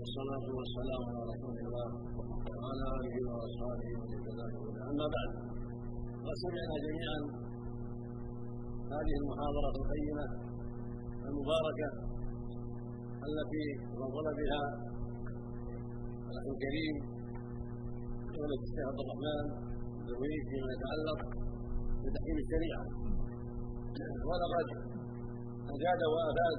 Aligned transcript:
والصلاة 0.00 0.46
والسلام 0.58 1.02
على 1.10 1.22
رسول 1.32 1.56
الله 1.64 1.88
وعلى 2.60 2.84
آله 2.98 3.16
وأصحابه 3.30 3.88
ومن 4.00 4.18
كذلك 4.26 4.56
أما 4.90 5.06
بعد 5.14 5.30
قد 6.26 6.36
سمعنا 6.44 6.76
جميعا 6.86 7.18
هذه 8.94 9.14
المحاضرة 9.22 9.68
القيمة 9.80 10.26
المباركة 11.28 11.88
التي 13.28 13.64
نظر 14.02 14.26
بها 14.40 14.62
الأخ 16.30 16.44
الكريم 16.52 16.94
فضيلة 18.26 18.60
الشيخ 18.66 18.84
عبد 18.90 19.00
الرحمن 19.04 19.44
الزهري 20.00 20.36
فيما 20.50 20.68
يتعلق 20.76 21.20
بتحكيم 22.04 22.36
الشريعة. 22.44 22.84
ولقد 24.28 24.68
أجاد 25.74 26.00
وأفاد 26.12 26.58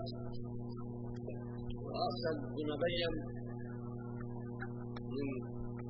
وأرسل 1.96 2.36
بما 2.56 2.76
بين 2.86 3.12
من 5.16 5.28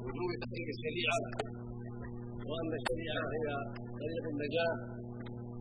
وجوب 0.05 0.29
تحقيق 0.43 0.67
الشريعة 0.75 1.19
وأن 2.49 2.69
الشريعة 2.79 3.23
هي 3.35 3.45
طريق 4.01 4.23
النجاة 4.33 4.75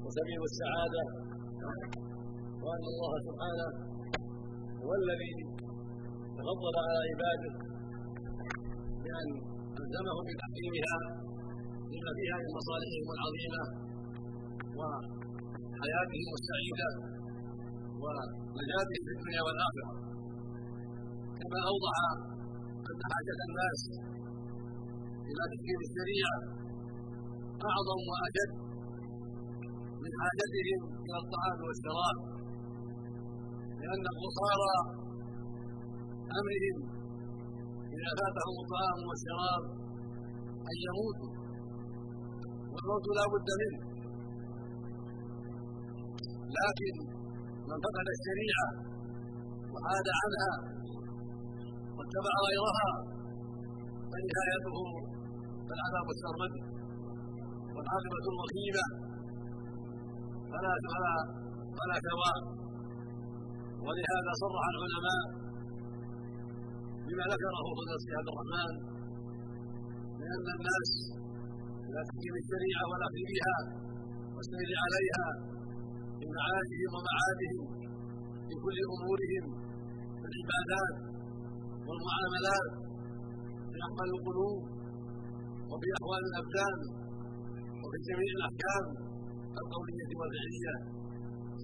وسبيل 0.04 0.40
السعادة 0.50 1.02
وأن 2.64 2.84
الله 2.92 3.12
سبحانه 3.28 3.68
هو 4.84 4.90
الذي 5.02 5.32
تفضل 6.38 6.74
على 6.86 6.98
عباده 7.10 7.52
بأن 9.04 9.28
ألزمهم 9.80 10.24
بتحكيمها 10.28 10.96
لما 11.92 12.10
فيها 12.18 12.36
من 12.42 12.50
مصالحهم 12.58 13.08
العظيمة 13.16 13.62
وحياتهم 14.78 16.30
السعيدة 16.40 16.88
ونجاتهم 18.02 19.02
في 19.06 19.12
الدنيا 19.16 19.42
والآخرة. 19.46 20.13
كما 21.40 21.58
أوضح 21.70 21.96
أن 22.90 23.00
حاجة 23.12 23.38
الناس 23.48 23.80
إلى 25.28 25.42
تحكيم 25.52 25.78
الشريعة 25.86 26.38
أعظم 27.70 28.00
وأجد 28.10 28.50
من 30.02 30.12
حاجتهم 30.22 30.80
إلى 31.06 31.16
الطعام 31.24 31.58
والشراب 31.66 32.18
لأن 33.80 34.04
قصارى 34.22 34.76
أمرهم 36.38 36.78
إذا 37.96 38.10
فاتهم 38.19 38.54
الطعام 38.62 38.98
والشراب 39.08 39.62
أن 40.70 40.76
يموتوا 40.86 41.32
والموت 42.72 43.06
لا 43.19 43.24
بد 43.34 43.48
منه. 43.62 43.80
لكن 46.58 46.94
من 47.69 47.76
فقد 47.84 48.06
الشريعة 48.16 48.69
وعاد 49.72 50.06
عنها 50.20 50.52
واتبع 51.97 52.34
غيرها 52.47 52.89
فنهايته 54.11 54.77
العذاب 55.75 56.06
السرمدي 56.17 56.62
والعاقبة 57.75 58.25
الوخيمة 58.33 58.84
فلا 60.50 60.72
فلا 60.92 61.15
فلا 61.78 61.97
ثواب. 62.06 62.42
ولهذا 63.87 64.33
صرح 64.42 64.62
العلماء 64.72 65.22
بما 67.06 67.25
ذكره 67.33 67.59
فضل 67.78 67.91
عبد 68.19 68.28
الرحمن 68.33 68.72
لأن 70.20 70.47
الناس 70.56 70.91
لا 71.95 72.00
تحكيم 72.09 72.34
الشريعة 72.42 72.84
والأخذ 72.91 73.19
بها 73.33 73.56
والسير 74.34 74.70
عليها 74.84 75.27
في 76.19 76.27
معاشهم 76.37 76.91
ومعادهم 76.97 77.65
في 78.47 78.55
كل 78.65 78.77
أمورهم 78.95 79.45
في 80.20 80.27
العبادات 80.31 80.95
والمعاملات 81.86 82.68
في 83.70 83.77
أحوال 83.86 84.08
القلوب 84.16 84.60
وفي 85.70 85.88
أحوال 85.98 86.22
الأبدان 86.30 86.76
وفي 87.82 87.98
جميع 88.08 88.30
الأحكام 88.38 88.84
القولية 89.60 90.10
والفعلية. 90.20 90.75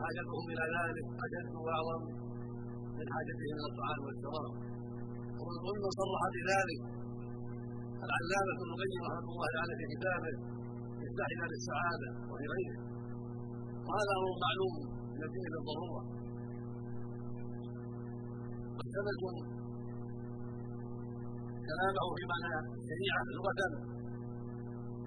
حاجتهم 0.01 0.45
إلى 0.53 0.65
ذلك 0.77 1.07
أشد 1.25 1.53
وأعظم 1.65 2.03
من 2.99 3.07
حاجتهم 3.15 3.51
إلى 3.59 3.67
الطعام 3.71 4.01
والشراب. 4.07 4.53
ومن 5.41 5.83
صرح 6.01 6.21
بذلك 6.37 6.81
العلامة 8.07 8.51
ابن 8.57 8.69
القيم 8.75 9.03
رحمة 9.11 9.29
الله 9.35 9.49
تعالى 9.57 9.73
في 9.79 9.85
كتابه 9.95 10.33
مفتاح 11.03 11.29
دار 11.41 11.53
السعادة 11.61 12.09
وفي 12.31 12.47
غيره. 12.55 12.79
وهذا 13.87 14.13
أمر 14.21 14.33
معلوم 14.45 14.75
الدين 15.27 15.49
بالضرورة 15.55 16.03
واحتملتم 18.77 19.35
كلامه 21.71 22.07
في 22.17 22.25
معنى 22.33 22.53
الشريعة 22.79 23.23
لغة 23.37 23.61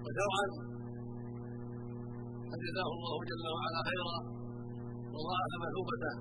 وشرعا 0.04 0.46
فجزاه 2.50 2.90
الله 2.96 3.16
جل 3.30 3.44
وعلا 3.56 3.80
خيرا 3.88 4.18
وضاعف 5.14 5.52
مثوبته 5.64 6.14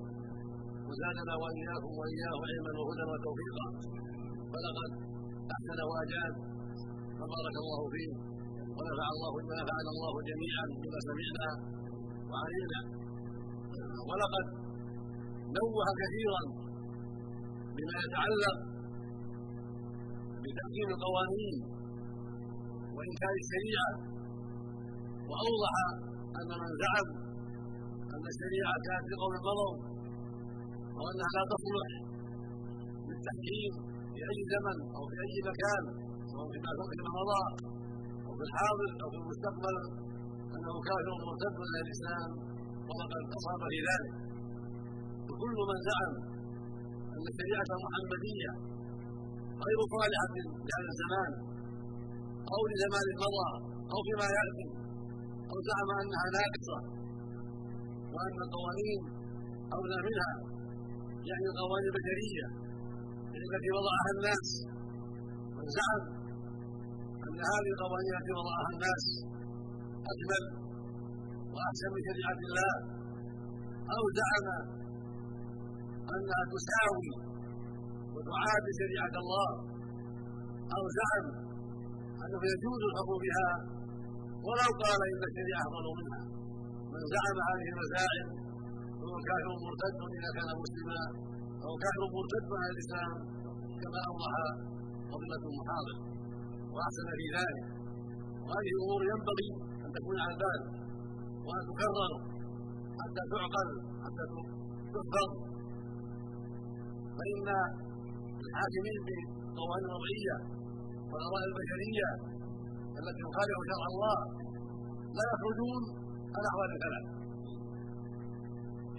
وزادنا 0.88 1.34
وإياكم 1.42 1.92
وإياه 2.00 2.38
علما 2.50 2.72
وهدى 2.80 3.06
وتوفيقا. 3.12 3.68
فلقد 4.54 4.92
أحسن 5.56 5.80
واجاد 5.92 6.34
فبارك 7.20 7.56
الله 7.64 7.81
فيه. 7.94 8.12
ونفع 8.78 9.08
الله 9.16 9.31
ونفعنا 9.36 9.90
الله 9.96 10.14
جميعا 10.30 10.66
بما 10.81 11.00
سمعنا 11.08 11.48
وعلمنا. 12.30 12.81
ولقد 14.10 14.46
نوه 15.58 15.88
كثيرا 16.02 16.44
بما 17.75 17.96
يتعلق 18.06 18.72
بتحكيم 20.46 20.88
القوانين 20.96 21.56
وإنكار 22.96 23.34
الشريعة. 23.44 23.92
وأوضح 25.30 25.76
أن 26.40 26.50
من 26.62 26.72
زعم 26.84 27.08
أن 28.14 28.24
الشريعة 28.34 28.76
كانت 28.88 29.06
في 29.09 29.16
قوم 29.22 29.34
مضوا 29.48 29.74
وأنها 30.98 31.30
لا 31.38 31.44
تصلح 31.54 31.92
للتحكيم 33.09 33.72
في 34.14 34.20
أي 34.31 34.40
زمن 34.54 34.78
أو 34.98 35.04
في 35.09 35.16
أي 35.26 35.36
مكان 35.50 35.84
سواء 36.31 36.48
فيما 36.54 36.72
فيما 36.92 37.12
مضى 37.20 37.44
أو 38.25 38.31
في 38.38 38.44
الحاضر 38.48 38.90
أو 39.02 39.08
في 39.14 39.18
المستقبل 39.22 39.75
أنه 40.56 40.74
كافر 40.88 41.08
مرتد 41.28 41.54
من 41.64 41.74
الإسلام 41.84 42.30
وقد 42.90 43.10
اصاب 43.38 43.62
في 43.72 43.80
ذلك. 43.90 44.14
وكل 45.30 45.56
من 45.70 45.78
زعم 45.90 46.14
أن 47.16 47.24
الشريعة 47.31 47.70
المحمديه 47.78 48.52
غير 49.66 49.80
صالحه 49.94 50.34
لهذا 50.68 50.90
الزمان 50.94 51.31
أو 52.53 52.62
لزمان 52.72 53.08
مضى 53.24 53.50
أو 53.94 54.00
فيما 54.08 54.28
ياتي 54.38 54.68
أو 55.52 55.58
زعم 55.68 55.90
انها 56.02 56.28
ناقصه 56.38 56.80
وأن 58.13 58.38
القوانين 58.46 59.02
أولى 59.78 59.97
منها 60.08 60.31
يعني 61.30 61.46
القوانين 61.52 61.90
البشرية 61.92 62.47
التي 63.38 63.69
وضعها 63.78 64.09
الناس 64.16 64.47
من 65.58 65.68
زعم 65.78 66.03
أن 67.28 67.40
هذه 67.53 67.69
القوانين 67.75 68.13
التي 68.19 68.34
وضعها 68.40 68.69
الناس 68.75 69.06
أجمل 70.12 70.44
وأحسن 71.53 71.88
من 71.96 72.02
شريعة 72.09 72.40
الله 72.47 72.74
أو 73.96 74.03
زعم 74.19 74.47
أنها 76.16 76.42
تساوي 76.53 77.32
وتعادل 78.13 78.72
شريعة 78.81 79.16
الله. 79.24 79.50
أو 80.75 80.84
زعم 80.97 81.25
أنه 82.24 82.41
يجوز 82.53 82.81
الحكم 82.90 83.16
بها. 83.25 83.50
ولو 84.46 84.69
قال 84.84 85.00
إن 85.12 85.22
الشريعة 85.29 85.63
أفضل 85.69 85.88
منها. 86.00 86.22
من 86.94 87.01
زعم 87.13 87.38
هذه 87.50 87.68
المزاعم 87.74 88.28
فهو 89.00 89.16
كافر 89.29 89.53
مرتد 89.66 89.96
إذا 90.18 90.29
كان 90.38 90.50
مسلما 90.63 91.01
أو 91.66 91.72
كافر 91.84 92.03
مرتد 92.18 92.46
عن 92.62 92.69
الإسلام 92.74 93.12
كما 93.81 94.00
أوضح 94.09 94.34
فضيله 95.12 95.44
المحاضر. 95.51 95.98
وأحسن 96.74 97.07
في 97.19 97.27
ذلك. 97.38 97.65
وهذه 98.45 98.71
الأمور 98.75 99.01
ينبغي 99.12 99.50
أن 99.86 99.89
تكون 99.98 100.18
على 100.24 100.33
البال 100.36 100.62
وأن 101.45 101.63
تكرر 101.69 102.12
حتى 103.00 103.24
تعقل 103.33 103.69
حتى 104.04 104.24
تحفظ 104.94 105.30
فإن 107.18 107.48
الحاكمين 108.53 108.97
بالقوانين 109.07 109.88
الوضعية 109.89 110.38
والاراء 111.11 111.44
البشرية 111.50 112.09
التي 113.00 113.21
تخالف 113.27 113.57
شرع 113.69 113.85
الله 113.94 114.17
لا 115.17 115.25
يخرجون 115.33 115.81
عن 116.35 116.44
أحوال 116.50 116.69
ثلاث 116.83 117.05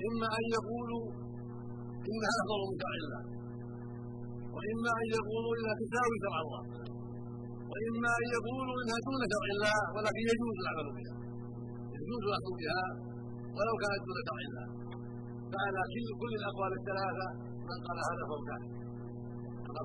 إما 0.08 0.26
أن 0.38 0.44
يقولوا 0.56 1.04
انها 2.08 2.32
افضل 2.42 2.60
من 2.70 2.76
شرع 2.82 2.94
الله 3.02 3.22
وإما 4.54 4.90
أن 5.00 5.06
يقولوا 5.18 5.52
انها 5.56 5.74
تساوي 5.82 6.16
شرع 6.24 6.38
الله 6.44 6.62
وإما 7.72 8.10
أن 8.20 8.26
يقولوا 8.36 8.76
إنها 8.82 8.98
دون 9.06 9.22
شرع 9.32 9.46
الله 9.54 9.76
ولكن 9.94 10.22
يجوز 10.32 10.56
العمل 10.62 10.86
بها. 10.96 11.14
يجوز 11.98 12.22
الاخذ 12.28 12.52
بها 12.60 12.82
ولو 13.56 13.74
كانت 13.82 14.00
دون 14.06 14.18
شرع 14.28 14.40
الله. 14.48 14.66
فعلى 15.52 15.80
كل 16.20 16.32
الأقوال 16.40 16.72
الثلاثة 16.80 17.26
من 17.68 17.78
قال 17.86 17.98
هذا 18.08 18.22
فهو 18.28 18.40
كافر 18.48 18.83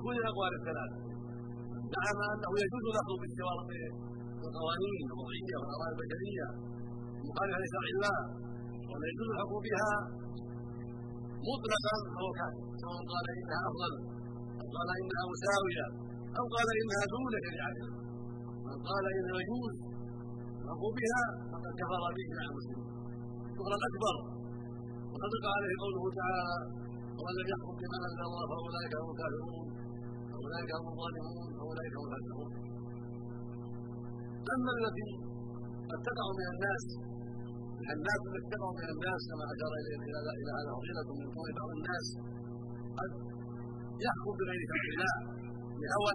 كل 0.04 0.16
الاقوال 0.22 0.52
الثلاثة. 0.60 0.96
زعم 1.94 2.18
أنه 2.34 2.52
يجوز 2.64 2.84
الاخذ 2.92 3.14
بالقوانين 4.40 5.02
الوضعية 5.10 5.56
والاراء 5.60 5.88
البشرية 5.94 6.46
المخالفه 7.20 7.58
لشرع 7.62 7.86
الله 7.94 8.18
ولا 8.90 9.06
يجوز 9.12 9.28
الحكم 9.34 9.58
بها 9.66 9.92
مطلقا 11.48 11.96
فهو 12.14 12.30
كافر. 12.38 12.62
سواء 12.82 13.00
قال 13.12 13.24
إنها 13.40 13.60
أفضل 13.70 13.92
أو 14.60 14.66
قال 14.76 14.88
إنها 15.00 15.24
مساوية 15.32 15.86
أو 16.38 16.44
قال 16.54 16.68
إنها 16.80 17.04
دون 17.14 17.32
شريعة. 17.46 17.78
من 18.66 18.78
قال 18.88 19.04
انه 19.18 19.34
يجوز 19.42 19.74
الحكم 20.62 20.90
بها 20.98 21.22
فقد 21.50 21.72
كفر 21.80 22.02
به 22.16 22.28
مع 22.38 22.44
المسلمين 22.50 22.88
كفرا 23.56 23.78
اكبر 23.88 24.16
وصدق 25.12 25.44
عليه 25.56 25.74
قوله 25.82 26.04
تعالى 26.20 26.56
ومن 27.18 27.34
لم 27.38 27.46
يحكم 27.52 27.74
بما 27.80 27.98
أنزل 28.08 28.24
الله 28.28 28.44
فأولئك 28.50 28.92
هم 29.02 29.08
الكافرون. 29.14 29.66
أولئك 30.50 30.70
هم 30.78 30.86
الظالمون 30.92 31.50
واولئك 31.58 31.94
هم 31.98 32.04
الفاسقون 32.08 32.52
أما 34.54 34.72
قد 35.90 36.00
تقع 36.08 36.26
من 36.38 36.46
الناس 36.54 36.84
الناس 37.94 38.20
التي 38.28 38.48
تقع 38.54 38.70
من 38.80 38.88
الناس 38.94 39.20
كما 39.30 39.44
أشار 39.52 39.72
إلى 40.40 40.50
هذا 40.58 40.70
فضيله 40.78 41.08
من 41.20 41.28
قول 41.36 41.48
بعض 41.58 41.70
الناس 41.78 42.06
قد 42.98 43.10
يحكم 44.04 44.32
بغير 44.38 44.60
شرع 44.70 44.84
الله 44.92 45.14
بهوى 45.80 46.14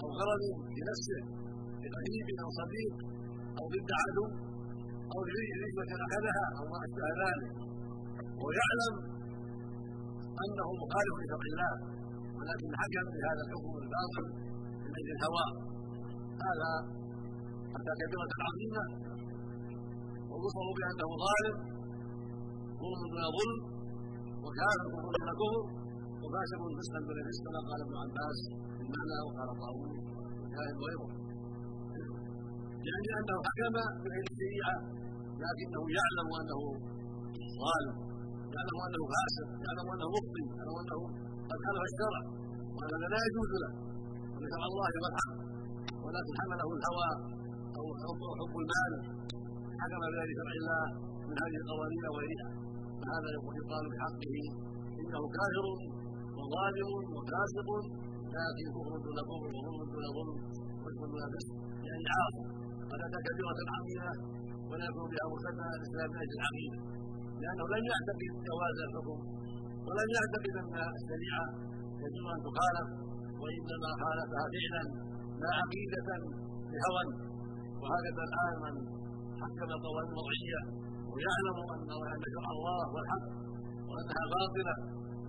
أو 0.00 0.08
غرض 0.18 0.42
في 0.72 0.80
نفسه 0.90 1.20
لقريب 1.82 2.26
أو 2.42 2.48
صديق 2.60 2.94
أو 3.58 3.64
ضد 3.72 3.90
عدو 4.00 4.26
أو 5.12 5.18
لرشوه 5.26 5.90
أخذها 6.06 6.44
أو 6.58 6.64
ما 6.70 6.78
أشبه 6.84 7.08
ذلك. 7.22 7.52
ويعلم 8.42 8.94
انه 10.42 10.68
مخالف 10.82 11.14
لشرع 11.20 11.44
الله. 11.52 11.74
ولكن 12.40 12.68
حكم 12.82 13.06
بهذا 13.14 13.40
الحكم 13.46 13.72
الباطل 13.82 14.24
من 14.84 14.90
أجل 14.98 15.10
الهوى. 15.16 15.46
هذا 16.46 16.70
حتى 17.74 17.92
كبيرة 18.00 18.32
عظيمة 18.48 18.84
ووصف 20.30 20.66
بأنه 20.78 21.08
ظالم 21.24 21.56
ظلم 22.82 23.02
دون 23.12 23.24
ظلم 23.36 23.60
وكافر 24.44 24.86
كفر 24.92 25.12
دون 25.16 25.30
كفر 25.40 25.62
وفاسق 26.22 26.60
فسقا 26.76 27.00
دون 27.06 27.18
فسق 27.26 27.44
كما 27.46 27.60
قال 27.68 27.80
ابن 27.86 27.94
عباس 28.04 28.38
في 28.76 28.82
المعنى 28.86 29.16
وقال 29.26 29.48
طاووس 29.62 29.94
وكائن 30.40 30.76
غيره 30.84 31.08
يعني 32.88 33.08
أنه 33.18 33.36
حكم 33.48 33.74
بغير 34.02 34.24
الشريعة 34.32 34.76
لكنه 35.42 35.82
يعلم 35.98 36.28
أنه 36.40 36.60
ظالم 37.62 37.96
يعلم 38.54 38.78
أنه 38.86 39.02
فاسق 39.12 39.48
يعلم 39.64 39.86
أنه 39.94 40.06
مخطئ 40.16 40.44
يعلم 40.58 40.76
أنه 40.82 41.00
قد 41.50 41.58
خالف 41.66 41.82
الشرع 41.90 42.20
وأن 42.76 42.92
هذا 42.94 43.08
لا 43.14 43.20
يجوز 43.26 43.50
له. 43.62 43.72
وأن 44.32 44.46
شرع 44.52 44.64
الله 44.70 44.86
هو 44.96 45.06
الحق 45.12 45.38
ولكن 46.04 46.32
حمله 46.40 46.68
الهوى 46.78 47.10
أو 47.78 47.84
حب 48.40 48.54
المال 48.62 48.92
حكم 49.80 50.00
بغير 50.12 50.28
شرع 50.38 50.52
الله 50.60 50.84
من 51.28 51.36
هذه 51.42 51.56
القوانين 51.62 52.04
وغيرها 52.12 52.48
فهذا 53.00 53.28
يقال 53.60 53.84
بحقه 53.92 54.36
إنه 55.00 55.22
كافر 55.36 55.66
وظالم 56.38 56.88
وفاسق 57.14 57.68
لكن 58.34 58.66
كفر 58.74 58.94
دون 59.04 59.18
كفر 59.28 59.42
وظلم 59.56 59.82
دون 59.92 60.04
ظلم 60.16 60.38
واسم 60.82 61.02
دون 61.12 61.22
فسق 61.32 61.54
يعني 61.88 62.04
عاصم 62.16 62.46
اتى 63.06 63.18
كبيره 63.26 63.60
عظيمه 63.76 64.12
ولا 64.70 64.84
يكون 64.90 65.06
بها 65.12 65.24
مرتدا 65.32 65.64
الاسلام 65.78 66.08
من 66.12 66.18
أجل 66.24 66.34
العقيده 66.38 66.78
لأنه 67.42 67.64
لم 67.74 67.82
يعتقد 67.90 68.32
جواز 68.48 68.76
الحكم. 68.86 69.18
ولم 69.90 70.08
يعتقد 70.16 70.54
ان 70.62 70.74
الشريعة. 71.00 71.44
يجوز 72.02 72.26
أن 72.34 72.40
تخالف 72.46 72.88
وانما 73.40 73.90
خالفها 74.02 74.44
فعلا 74.54 74.82
لا 75.42 75.50
عقيدة 75.60 76.08
بهوى 76.70 77.04
وهكذا 77.80 78.22
الان 78.28 78.54
من 78.64 78.74
حكم 79.40 79.68
القوانين 79.76 80.12
الوضعية. 80.14 80.60
ويعلم 81.10 81.56
أن 81.74 81.80
شرع 82.34 82.46
الله 82.56 82.80
هو 82.90 82.96
الحق 83.04 83.26
وأنها 83.90 84.24
باطلة. 84.34 84.74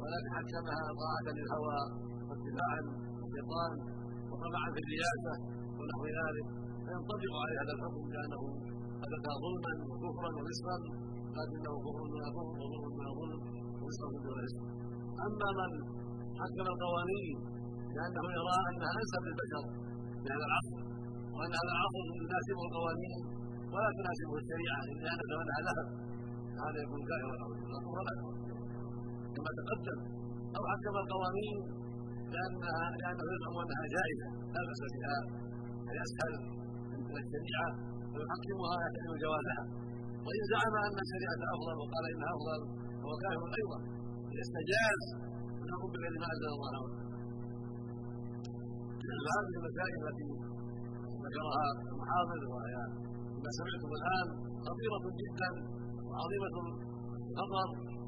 ولكن 0.02 0.30
حكمها 0.38 0.86
طاعة 1.02 1.28
للهوى 1.38 1.80
واتباعا 2.28 2.82
للشيطان 3.20 3.72
وطمعا 4.30 4.68
في 4.76 4.80
الرياسة 4.84 5.34
ونحو 5.78 6.04
ذلك. 6.20 6.48
فينطبق 6.86 7.34
عليه 7.44 7.58
هذا 7.62 7.74
الحكم 7.78 8.04
لأنه 8.14 8.42
اتى 9.06 9.32
ظلما 9.44 9.74
وكفرا 9.90 10.30
ورزقا 10.38 10.78
لكنه 11.38 11.74
كفر 11.86 12.04
دون 12.12 12.24
كفر 12.36 12.56
وظلم 12.62 12.84
دون 12.98 13.10
ظلم 13.20 13.42
أما 15.26 15.50
من 15.60 15.72
حكم 16.40 16.66
القوانين 16.74 17.38
لأنه 17.96 18.24
يرى 18.38 18.58
أنها 18.70 18.92
انسب 19.02 19.22
للبشر 19.28 19.64
هذا 20.30 20.46
العصر 20.50 20.80
وأن 21.36 21.52
هذا 21.60 21.72
العصر 21.76 22.04
يناسبه 22.24 22.62
القوانين 22.68 23.22
ولا 23.74 23.90
تناسبه 24.00 24.34
الشريعة 24.42 24.82
الا 24.94 25.10
ان 25.14 25.20
ثمنها 25.32 25.60
ذهب 25.68 25.88
هذا 26.64 26.80
يكون 26.86 27.02
كافرا 27.10 27.36
أو 27.44 27.50
اكبر 27.80 28.34
كما 29.36 29.50
تقدم 29.60 30.00
أو 30.58 30.62
حكم 30.72 30.96
القوانين 31.04 31.58
لانها 32.34 32.84
لأنه 33.00 33.24
يزعم 33.34 33.56
أنها 33.64 33.86
جائزة 33.96 34.28
لا 34.54 34.62
بأس 34.68 34.82
بها. 34.96 35.18
اي 35.90 35.98
أسهل 36.06 36.34
من 37.10 37.18
الشريعة 37.24 37.70
ويحكمها 38.14 38.76
يحتمل 38.86 39.16
جوازها 39.24 39.64
وإن 40.26 40.42
زعم 40.52 40.74
أن 40.88 40.98
الشريعة 41.06 41.42
أفضل 41.56 41.76
وقال 41.82 42.04
إنها 42.14 42.32
أفضل 42.38 42.62
كافر 43.24 43.48
أيضا 43.60 43.78
يستجاز 44.40 45.02
ان 45.62 45.68
يقوم 45.74 45.90
بغير 45.94 46.14
ما 46.24 46.28
أنزل 46.34 46.50
الله 46.56 46.72
هذه 49.36 49.54
المسائل 49.60 50.00
التي 50.04 50.30
ذكرها 51.26 51.66
المحافظ 51.92 52.42
وهي 52.54 52.76
ما 53.44 53.52
سمعتم 53.60 53.92
الآن 54.00 54.28
خطيرة 54.68 55.06
جدا 55.22 55.50
وعظيمة 56.08 56.56
الخطر 57.32 57.68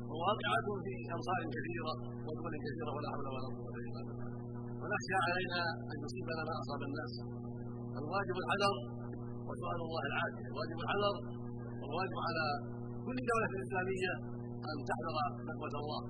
وواقعة 0.09 0.67
في 0.85 0.93
امصار 1.15 1.41
كثيرة 1.55 1.93
ودول 2.25 2.53
كثيرة 2.65 2.91
ولا 2.95 3.07
حول 3.13 3.25
ولا 3.35 3.47
قوة 3.57 3.75
إلا 3.87 4.01
بالله. 4.07 4.29
ونخشى 4.81 5.15
علينا 5.27 5.61
أن 5.91 5.97
يصيبنا 6.05 6.41
ما 6.47 6.53
أصاب 6.61 6.81
الناس. 6.89 7.13
الواجب 7.99 8.35
الحذر 8.43 8.75
وسؤال 9.47 9.79
الله 9.85 10.03
العافية. 10.11 10.45
الواجب 10.51 10.77
الحذر 10.85 11.15
والواجب 11.79 12.17
على 12.27 12.45
كل 13.05 13.17
دولة 13.31 13.51
إسلامية 13.65 14.13
أن 14.69 14.77
تحذر 14.89 15.15
نقمه 15.49 15.75
الله 15.81 16.01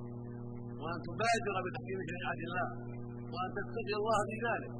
وأن 0.81 0.99
تبادر 1.07 1.55
بتحكيم 1.65 1.99
شريعة 2.11 2.39
الله 2.47 2.67
وأن 3.33 3.49
تتقي 3.57 3.93
الله 4.01 4.19
في 4.29 4.35
ذلك. 4.47 4.73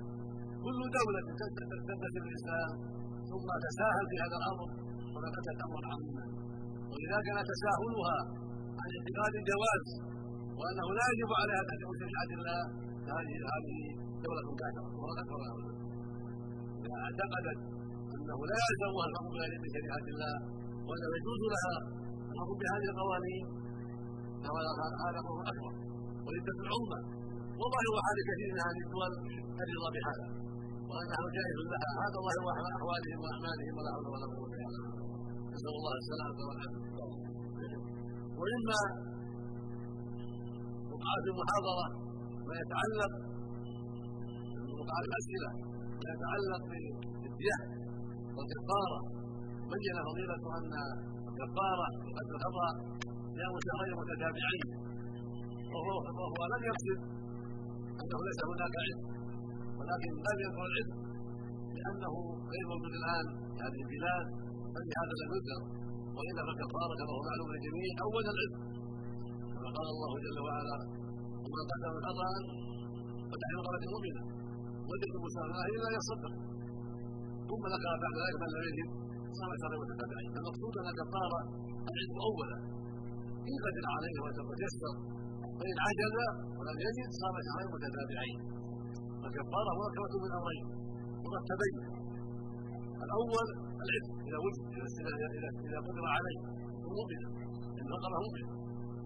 كل 0.66 0.80
دولة 0.98 1.20
تنتسب 1.40 2.24
الإسلام 2.30 2.72
ثم 3.30 3.48
تساهل 3.68 4.06
في 4.12 4.16
هذا 4.24 4.38
الأمر 4.42 4.68
فقد 5.14 5.46
أمرا 5.66 5.82
عظيما 5.92 6.26
ولذا 6.92 7.20
كان 7.28 7.40
تساهلها 7.52 8.18
عن 8.82 8.90
اعتقاد 8.98 9.34
الجواز 9.42 9.86
وأنه 10.60 10.88
لا 10.98 11.06
يجب 11.12 11.32
عليها 11.42 11.64
تحكم 11.70 11.92
شريعة 12.02 12.32
الله. 12.38 12.62
هذه 13.12 13.36
هذه 13.54 13.78
دولة 14.26 14.48
كافرة 14.62 14.88
ولا 15.02 15.22
أكبر 15.24 15.40
إذا 16.84 16.96
اعتقدت 17.06 17.60
أنه 18.16 18.40
لا 18.52 18.58
يلزمها 18.66 19.06
الحكم 19.10 19.34
بشريعة 19.64 20.06
الله 20.14 20.36
وأنه 20.88 21.10
يجوز 21.18 21.42
لها 21.54 21.76
الحكم 22.32 22.56
بهذه 22.62 22.88
القوانين 22.94 23.46
هذا 25.06 25.20
أمر 25.24 25.42
أكبر 25.52 25.74
ولذة 26.26 26.58
العظمى 26.66 27.00
وظاهر 27.60 27.96
حال 28.06 28.18
كثير 28.30 28.50
من 28.56 28.62
هذه 28.68 28.82
الدول 28.86 29.12
الرضا 29.64 29.90
بهذا. 29.96 30.26
وانه 30.90 31.22
جائز 31.38 31.58
لها 31.72 31.90
هذا 32.04 32.18
الله 32.22 32.36
هو 32.44 32.50
أحوالهم 32.78 33.20
وأعمالهم 33.24 33.74
ولا 33.78 33.90
حول 33.96 34.06
ولا 34.14 34.28
قوة 34.34 34.54
إلا 34.68 34.80
بالله. 34.84 35.08
نسأل 35.54 35.74
الله 35.80 35.94
السلامة 36.04 36.40
والعافية. 36.48 37.80
ومما 38.40 38.82
وقع 40.92 41.14
في 41.24 41.30
المحاضرة 41.34 41.88
ما 42.48 42.56
يتعلق 42.62 43.14
وقع 44.80 44.98
الأسئلة 45.08 45.50
ما 46.02 46.08
يتعلق 46.14 46.62
بالدية 47.22 47.58
والكفاره 48.36 49.00
بين 49.74 49.98
فضيلة 50.08 50.44
أن 50.58 50.74
الكفارة 51.30 51.88
قد 52.18 52.28
الخطأ 52.36 52.68
صيام 53.36 53.54
شهرين 53.66 53.94
متتابعين. 54.02 54.64
وهو 55.74 55.96
وهو 56.20 56.42
لم 56.54 56.62
يقصد 56.70 57.00
أنه 58.02 58.18
ليس 58.28 58.40
هناك 58.52 58.74
علم 58.84 59.00
ولكن 59.80 60.12
لم 60.28 60.38
يذكر 60.46 60.66
العلم 60.70 60.92
لأنه 61.78 62.14
غير 62.52 62.66
موجود 62.72 62.94
الآن 63.02 63.26
في 63.54 63.60
هذه 63.66 63.80
البلاد 63.86 64.26
فلهذا 64.74 65.14
لم 65.22 65.30
يذكر 65.36 65.62
والا 66.16 66.42
فالكفاره 66.48 66.94
كما 67.00 67.12
هو 67.16 67.22
معلوم 67.30 67.50
للجميع 67.54 67.94
اولا 68.06 68.32
العلم. 68.36 68.56
كما 69.54 69.70
قال 69.78 69.88
الله 69.96 70.12
جل 70.26 70.38
وعلا 70.48 70.78
ومن 71.44 71.64
قدم 71.72 71.94
خطا 72.06 72.30
فتحرير 73.30 73.60
رقبه 73.68 73.86
مؤمنة. 73.94 74.22
وجد 74.90 75.14
مسامحه 75.26 75.66
الا 75.76 75.90
يصدق. 75.98 76.34
ثم 77.50 77.64
ذكر 77.74 77.92
بعد 78.04 78.16
ذلك 78.22 78.36
من 78.42 78.50
لم 78.56 78.64
يجد. 78.70 78.90
شهرين 79.40 79.80
متتابعين 79.84 80.32
المقصود 80.40 80.74
ان 80.82 80.88
الكفاره 80.94 81.40
العلم 81.90 82.18
اولا. 82.28 82.58
إن 83.50 83.56
قدر 83.66 83.86
عليه 83.96 84.16
وتيسر 84.50 84.94
فإن 85.60 85.78
عجز 85.86 86.16
ولم 86.58 86.78
يجد 86.86 87.10
صام 87.22 87.36
شهرين 87.48 87.70
متتابعين. 87.76 88.40
فالكفارة 89.22 89.72
مركبة 89.82 90.14
من 90.24 90.32
أمرين. 90.40 90.66
مرتبين 91.26 91.78
الأول 93.06 93.48
العتق 93.84 94.14
إذا 94.28 94.38
وجد 94.46 94.64
إذا 95.02 95.28
إذا 95.38 95.50
إذا 95.68 95.80
قدر 95.88 96.06
عليه 96.16 96.40
ومؤمن 96.86 97.22
إن 97.80 97.86
فقره 97.94 98.18
مؤمن. 98.26 98.46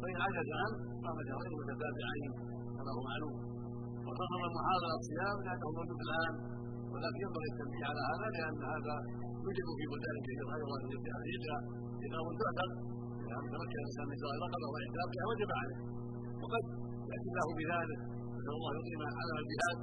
فإن 0.02 0.18
عجز 0.26 0.48
عنه 0.62 0.78
صام 1.04 1.18
شهرين 1.30 1.54
متتابعين. 1.62 2.32
كما 2.78 2.92
هو 2.96 3.02
معلوم 3.10 3.36
وحرم 4.08 4.42
المحاضرة 4.50 4.94
الصيام 5.02 5.38
لأنه 5.46 5.68
موجود 5.78 6.00
الآن. 6.08 6.34
ولكن 6.94 7.20
ينبغي 7.26 7.48
التنبيه 7.54 7.86
على 7.90 8.02
هذا 8.12 8.28
لأن 8.36 8.60
هذا 8.74 8.96
يوجد 9.48 9.68
في 9.80 9.86
بلدان 9.92 10.16
كثيرة 10.26 10.50
أيضا 10.58 10.78
في 11.04 11.10
أفريقيا 11.18 11.58
إذا 12.06 12.18
تعتق 12.42 12.72
إذا 13.24 13.36
تمكن 13.56 13.80
الإنسان 13.84 14.06
من 14.12 14.18
زوال 14.22 14.38
رقبة 14.46 14.68
وإعتاقها 14.74 15.24
وجب 15.30 15.50
عليه. 15.60 15.80
وقد 16.42 16.64
يأتي 17.12 17.28
الله 17.32 17.48
بذلك. 17.60 18.00
نسأل 18.36 18.54
الله 18.60 18.72
يقيم 18.80 19.02
على 19.20 19.32
الجهاد 19.44 19.78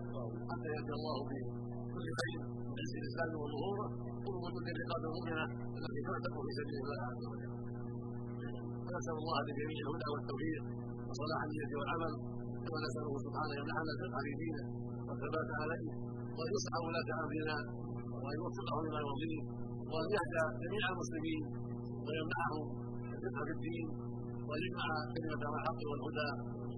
حتى 0.50 0.68
يأتي 0.76 0.92
الله 0.98 1.16
بكل 1.28 2.06
خير. 2.20 2.40
من 2.74 2.78
عز 2.84 2.94
الإسلام 3.02 3.30
وظهوره 3.42 3.88
قربة 4.26 4.56
للرقاب 4.66 5.02
المؤمنة 5.08 5.44
التي 5.78 6.00
تعتق 6.08 6.34
في 6.44 6.50
سبيل 6.58 6.76
الله 6.84 7.00
عز 7.10 7.24
وجل. 7.32 7.52
ونسأل 8.84 9.16
الله 9.22 9.38
لجميع 9.46 9.78
الهدى 9.84 10.08
والتوفيق 10.12 10.62
وصلاح 11.08 11.40
النية 11.46 11.72
والعمل. 11.80 12.12
ونسأله 12.72 13.14
سبحانه 13.26 13.54
يمنحنا 13.60 13.90
الفقه 13.94 14.18
في 14.40 14.48
والثبات 15.06 15.48
عليه 15.62 15.86
يصلح 16.54 16.74
ولاة 16.86 17.08
أمرنا. 17.24 17.56
وأن 18.24 18.36
يوفقه 18.40 18.76
لما 18.84 19.00
يرضيه 19.04 19.42
وأن 19.92 20.08
يهدى 20.16 20.44
جميع 20.62 20.84
المسلمين 20.94 21.42
ويمنعهم 22.04 22.66
الفقه 23.14 23.40
في 23.48 23.52
الدين 23.56 23.86
وأن 24.46 24.60
يجمع 24.66 24.86
كلمة 25.14 25.42
الحق 25.58 25.80
والهدى 25.90 26.30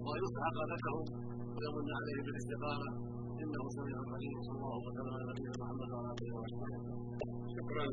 وأن 0.05 0.19
يصلح 0.25 0.45
قادتهم 0.57 1.03
ويمن 1.57 1.87
عليهم 1.99 2.23
بالاستقامة. 2.27 2.89
إنه 3.43 3.63
سميع 3.77 3.97
عليم 4.15 4.37
صلى 4.47 4.57
الله 4.59 4.77
وسلم 4.87 5.13
على 5.15 5.23
نبينا 5.29 5.53
محمد 5.61 5.89
وعلى 5.93 6.09
آله 6.13 6.29
وصحبه 6.35 6.77
شكرا. 7.55 7.85